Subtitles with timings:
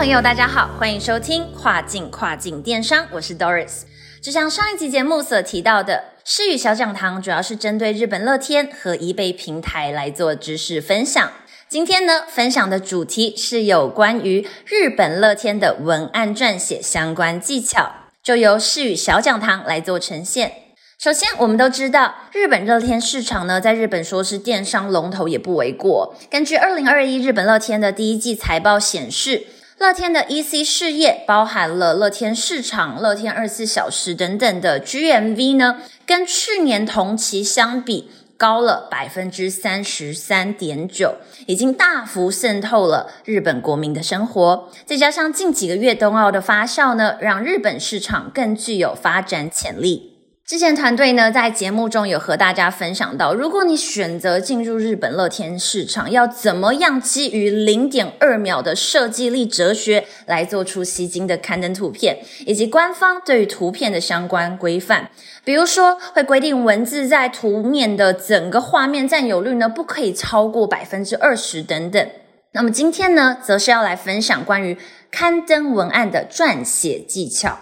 [0.00, 3.82] 朋友，大家好，欢迎收听跨境跨境电商，我是 Doris。
[4.22, 11.30] 就像上一集节目所提到的，诗语小讲堂主要是针对日本乐天和易贝平台来做知识分享。
[11.68, 17.90] 今天呢，分享的主题是有关于日本乐天的文案撰写相关技巧，
[18.22, 20.50] 就由诗语小讲堂来做呈现。
[20.98, 26.16] 首先，我们都知道日本乐天市场呢，在日本说是电商龙头也不为过。
[26.30, 29.44] 根据二零二一日本乐天的第一季财报显示。
[29.80, 41.14] 乐天的 EC 事业包含了乐天市场、乐天二十四小时等等的 GMV 呢，跟去年同期相比高了百分之三十三点九，
[41.46, 44.68] 已经大幅渗透了日本国民的生活。
[44.84, 50.19] 再加上近几个月冬奥的发酵呢，让日本市场更具有发展潜力。
[50.50, 65.10] 之前团队呢在节目中有和大家分享到，如果你选择进入日本乐天市场，要怎么样基于零点二秒的设计力哲学来做出吸睛的刊登图片，以及官方对于图片的相关规范，
[65.44, 72.10] 比如说会规定文字在图面的整个画面占有率呢不可以超过百分之二十等等。
[72.50, 74.76] 那么今天呢，则是要来分享关于
[75.12, 77.56] 刊登文案的撰写技巧。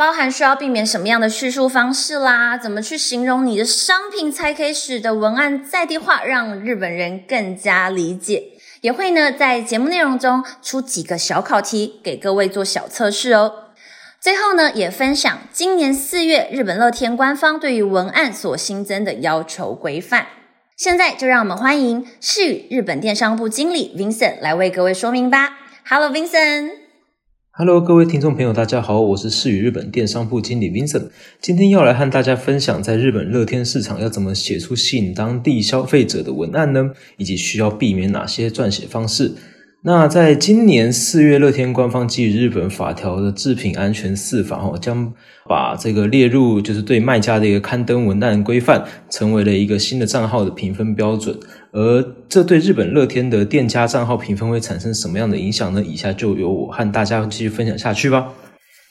[0.00, 2.56] 包含需要避免什么样的叙述方式啦？
[2.56, 8.44] 怎么去形容你的商品才可以使得文案在地化，让日本人更加理解？
[8.80, 13.52] 也会呢在节目内容中出几个小考题给各位做小测试哦。
[14.18, 20.28] 最后呢，也分享今年四月日本乐天官方对于文案所新增的要求规范。
[20.78, 25.58] 现在就让我们欢迎世宇日本电商部经理 Vincent 来为各位说明吧。
[25.86, 26.79] Hello Vincent。
[27.52, 31.08] Hello，各位听众朋友，大家好，我是世宇日本电商部经理 Vincent，
[31.40, 36.92] 今天要来和大家分享，在日本乐天市场要怎么写出吸引当地消费者的文案呢？
[37.16, 39.32] 以及需要避免哪些撰写方式？
[39.82, 45.14] 那在今年四月，乐天官方基于日本法条的制品安全四法，哦，将
[45.48, 51.34] 把这个列入就是对卖家的一个刊登文案规范，成为了一个新的账号的评分标准。
[51.72, 55.82] 而这对日本乐天的店家账号评分会产生什么样的影响呢？
[55.82, 58.34] 以下就由我和大家继续分享下去吧。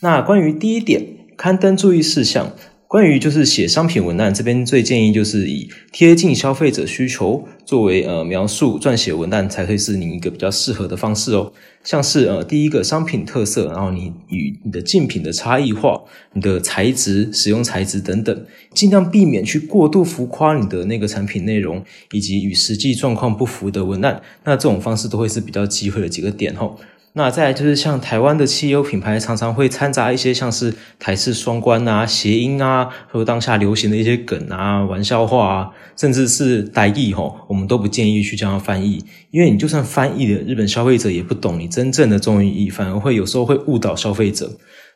[0.00, 1.04] 那关于第一点，
[1.36, 2.52] 刊登注意事项。
[2.90, 11.52] 关于就是写商品文案，这边最建议就是以贴近消费者需求作为呃描述撰写文案，才会是你一个比较适合的方式哦。
[11.84, 16.02] 像是呃第一个商品特色，然后你与你的竞品的差异化，
[16.32, 24.20] 你的材质、使用材质等等，尽量避免去过度浮夸你的那个产品内容，以及与实际状况不符的文案。
[24.42, 26.76] 那这种方式都会是比较忌讳的几个点吼。
[27.12, 44.48] 那再来就是像台湾的汽油品牌，常常会掺杂一些像是台式双关啊、谐音啊，或当下流行的一些梗啊、玩笑话啊，甚至是代译吼，我们都不建议去这样翻译，因为你就算翻译的日本消费者也不懂你真正的中文意，反而会有时候会误导消费者。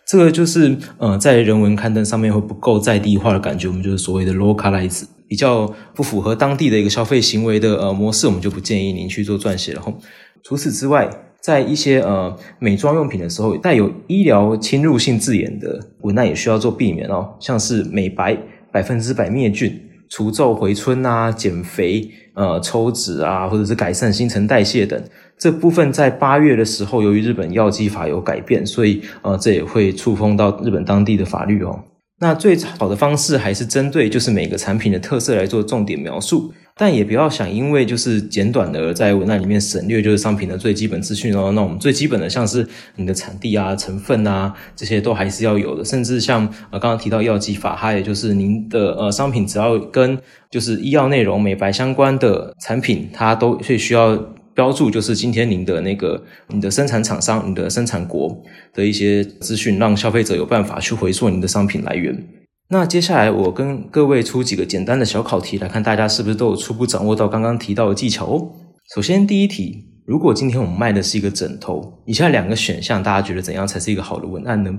[0.06, 9.98] 这个就是呃，在人文刊登上面会不够在地化的感觉，我们就是所谓的 localize，比较不符合当地的一个消费行为的呃模式，我们就不建议您去做撰写了吼。
[10.44, 11.08] 除此之外，
[11.44, 18.34] 在一些呃美妆用品的时候，带有医疗侵入性字眼的文案也需要做避免哦，像是美白、
[18.72, 19.78] 百分之百灭菌、
[20.08, 24.98] 除皱回春啊、减肥、呃抽脂啊，或者是改善新陈代谢等
[25.36, 31.78] 这部分，在八月的时候，由于日本药剂法有改变，所以呃这也会触碰到日本当地的法律哦。
[32.20, 36.54] 那最好的方式还是针对就是每个产品的特色来做重点描述。
[36.76, 41.52] 但也不要想，因为就是简短的在文案里面省略就是商品的最基本资讯哦。
[41.52, 45.84] 那我们最基本的像是你的产地啊、成分啊这些都还是要有的。
[45.84, 50.18] 甚至像呃刚刚提到药剂法，它也就是您的呃商品只要跟
[50.50, 54.16] 就是医药内容、美白相关的产品，它都会需要
[54.52, 58.36] 标注，就是今天您的那个你的生产厂商、你的生产国
[58.72, 62.43] 的一些资讯，让消费者有办法去回溯您的商品来源。
[62.68, 68.50] 那接下来我跟各位出几个简单的小考题，来看大家是不是都有初步掌握到刚刚提到的技巧哦。
[68.94, 74.72] 首先第一题，如果今天我们卖的是一个枕头，以下两个选项大家觉得怎样才是一个好的文案呢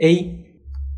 [0.00, 0.20] ？A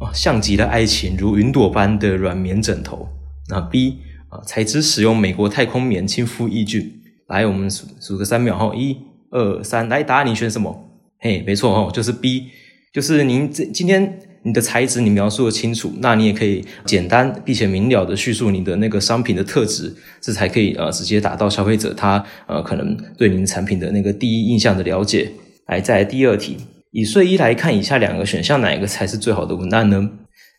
[0.00, 3.08] 啊，像极了爱情，如云朵般的软绵枕头。
[3.48, 3.98] 那 B
[4.28, 7.00] 啊，材质使用美国太空棉，亲肤抑菌。
[7.26, 8.96] 来，我们数数个三秒哈，一
[9.30, 10.90] 二三，来，答案你选什么？
[11.18, 12.46] 嘿，没错哦，就是 B。
[12.92, 25.30] 就是您这今天你的材质你描述的清楚，那你也可以简单并且明了的叙述你的那个商品的特质，这才可以呃直接达到消费者他呃可能对您产品的那个第一印象的了解。
[25.66, 26.56] 来，再来第二题，
[26.90, 30.10] 以睡衣来看，以下两个选项哪一个才是最好的文案呢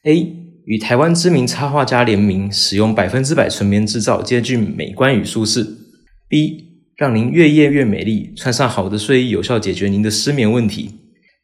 [0.03, 0.35] ？A
[0.65, 5.65] 与台湾知名插画家联名，使用百分之百纯棉制造，兼具美观与舒适。
[6.29, 10.91] B 让您越夜越美丽，穿上好的睡衣，有效解决您的失眠问题。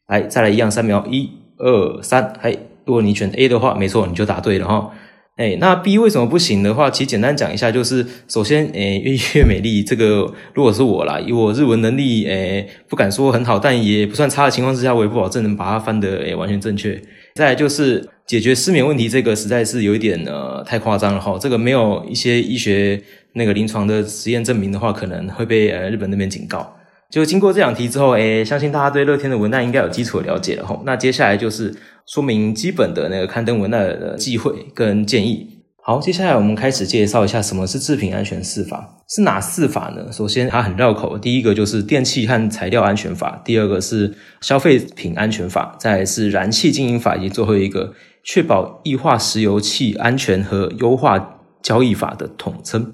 [0.06, 1.28] 来，再来一样三秒，一、
[1.58, 2.32] 二、三。
[2.40, 4.90] 嘿，如果你选 A 的话，没错，你就答对了哈。
[5.36, 17.00] 哎，那 B 为什么不行的话，其实简单讲一下，就是首先，诶，越越美丽，这个如果是我啦，以我日文能力，诶，不敢说很好，但也不算差的情况之下，我也不保证能把它翻得诶完全正确。
[17.36, 23.00] 再就是解决失眠问题，这个实在是有一点呃太夸张了哈，这个没有一些医学
[23.34, 26.74] 那个临床的实验证明的话，可能会被呃日本那边警告。
[27.10, 30.78] 就经过这两题之后，诶，相信大家对乐天的文案应该有基础的了解了哈。
[30.84, 31.74] 那接下来就是
[32.06, 35.54] 说明基本的那个刊登文案的忌讳跟建议。
[35.82, 40.12] 好，接下来我们开始介绍一下什么是制品安全四法，是哪四法呢？
[40.12, 44.12] 首先它很绕口，第一个就是电器和材料安全法，第二个是
[44.42, 52.92] 消费品安全法，再是燃气经营法，以及最后一个确保液化石油气安全和优化交易法的统称。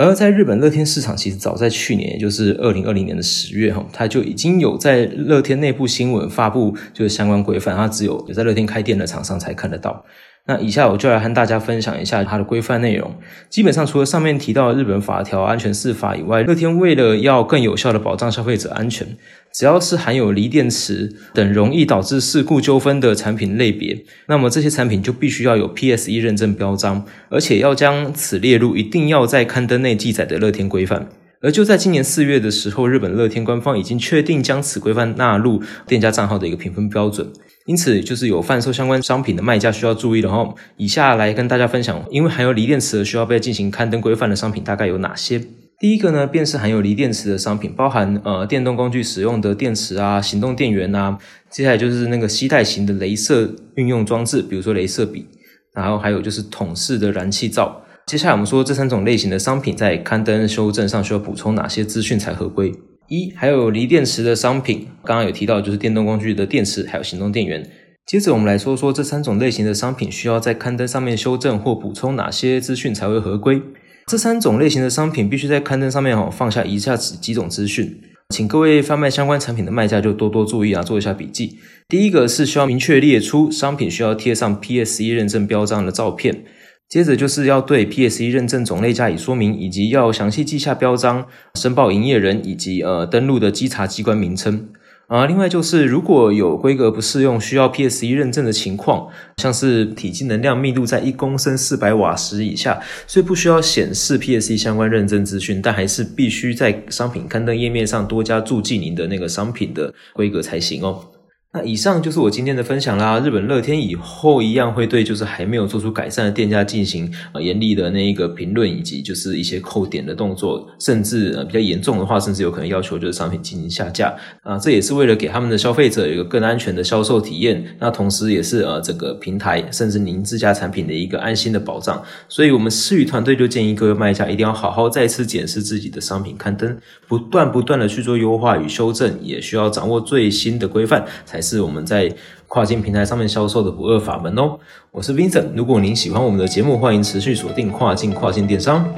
[0.00, 10.02] 而在日本乐天市场，其实早在去年，也就是二零二零年的十月，哈，它就已经有在乐天内部新闻发布，就是相关规范，它只有有在乐天开店的厂商才看得到。
[10.50, 13.14] 那以下我就来和大家分享一下它的规范内容。
[13.48, 19.06] 基本上，除了上面提到的日本法条安全四法以外，乐天为了要更有效的保障消费者安全，
[19.52, 31.06] 只要是含有锂电池等容易导致事故纠纷的产品类别，那么这些产品就必须要有 PSE 认证标章，而且要将此列入一定要在刊登内记载的乐天规范。
[31.42, 37.32] 而就在今年四月的时候，日本乐天官方已经确定将此规范纳入店家账号的一个评分标准。
[37.70, 40.52] 因此，就是有贩售相关商品的卖家需要注意的哈。
[40.76, 45.40] 以下来跟大家分享，因为含有锂电池而需要被进行刊登规范的商品大概有哪些？
[45.78, 51.16] 第一个呢，便是含有锂电池的商品，包含呃电动工具使用的电池啊、行动电源啊。
[51.48, 55.24] 接下来就是那个吸带型的镭射运用装置，比如说镭射笔，
[55.72, 57.80] 然后还有就是桶式的燃气灶。
[58.08, 62.72] 接下来我们说这三种类型的商品在刊登修正上需要补充哪些资讯才合规？
[63.10, 67.68] 一还有锂电池的商品，刚刚有提到就是电动工具的电池，还有行动电源。
[68.06, 73.60] 接着我们来说说这三种类型的商品需要在刊登上面修正或补充哪些资讯才会合规。
[74.06, 81.58] 这三种类型的商品必须在刊登上面哦放下以下几几种资讯，请各位贩卖相关产品的卖家就多多注意啊，做一下笔记。
[81.88, 86.44] 第一个是需要明确列出商品需要贴上 PSE 认证标章的照片。
[86.90, 94.68] 接着就是要对 PSE 认证种类加以说明，以及要详细记下标章、申报营业人以及呃登录的稽查机关名称
[95.06, 95.24] 啊。
[95.24, 99.06] 另外就是如果有规格不适用需要 PSE 认证的情况，
[99.36, 111.04] 像是体积能量密度在一公升四百瓦时以下，所以不需要显示 PSE 相关认证资讯，但还是必须在商品刊登页面上多加注记您的那个商品的规格才行哦。
[111.52, 113.18] 那以上就是我今天的分享啦。
[113.18, 124.14] 日本乐天以后一样会对就是还没有做出改善的店家进行呃严厉的那一个评论，以及就是一些扣点的动作，甚至呃比较严重的话，甚至有可能要求就是商品进行下架
[124.44, 124.56] 啊。
[124.58, 132.00] 这也是为了给他们的消费者有一个更安全的销售体验，那同时也是呃整个平台甚至您自家产品的一个安心的保障。
[132.28, 141.50] 所以，我们思宇团队就建议各位卖家一定要好好再次检视自己的商品刊登，不断不断的去做优化与修正，也需要掌握最新的规范才才。
[141.50, 142.08] 是我们在
[142.46, 144.56] 跨境平台上面销售的不二法门哦。
[144.92, 148.88] 我是 Vincent，如果您喜欢我们的节目，欢迎持续锁定跨境跨境电商。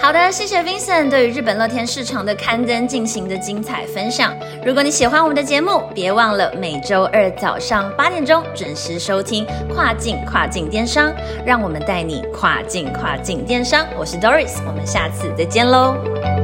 [0.00, 4.32] 好的，谢谢 Vincent 对于日本乐天市场的刊登进行的精彩分享。
[4.64, 11.12] 如果你喜欢我们的节目，别忘了每周二早上八点钟准时收听跨境跨境电商，
[11.44, 13.86] 让我们带你跨境跨境电商。
[13.98, 16.37] 我是 Doris，我们下次再见喽。